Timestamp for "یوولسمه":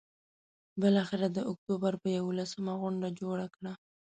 2.17-2.73